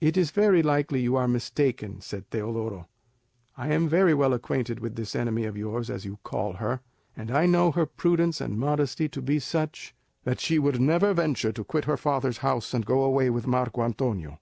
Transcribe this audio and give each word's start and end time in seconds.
"It 0.00 0.16
is 0.16 0.30
very 0.30 0.62
likely 0.62 1.02
you 1.02 1.16
are 1.16 1.28
mistaken," 1.28 2.00
said 2.00 2.30
Teodoro; 2.30 2.88
"I 3.54 3.68
am 3.70 3.86
very 3.86 4.14
well 4.14 4.32
acquainted 4.32 4.80
with 4.80 4.96
this 4.96 5.14
enemy 5.14 5.44
of 5.44 5.58
yours, 5.58 5.90
as 5.90 6.06
you 6.06 6.18
call 6.24 6.54
her, 6.54 6.80
and 7.14 7.30
I 7.30 7.44
know 7.44 7.72
her 7.72 7.84
prudence 7.84 8.40
and 8.40 8.58
modesty 8.58 9.10
to 9.10 9.20
be 9.20 9.38
such, 9.38 9.94
that 10.24 10.40
she 10.40 10.58
never 10.58 11.08
would 11.08 11.16
venture 11.16 11.52
to 11.52 11.64
quit 11.64 11.84
her 11.84 11.98
father's 11.98 12.38
house 12.38 12.72
and 12.72 12.86
go 12.86 13.02
away 13.04 13.28
with 13.28 13.46
Marco 13.46 13.82
Antonio. 13.82 14.36